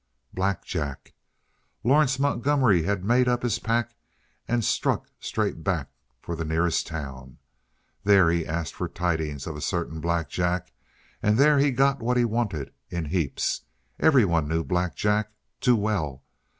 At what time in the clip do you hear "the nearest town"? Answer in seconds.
6.35-7.37